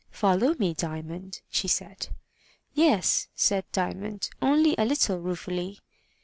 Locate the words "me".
0.55-0.73